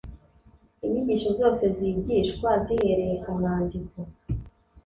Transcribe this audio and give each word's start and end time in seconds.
Inyigisho 0.85 1.29
zose 1.39 1.63
zigishwa 1.77 2.49
zihereye 2.65 3.15
ku 3.23 3.29
mwandiko 3.37 3.97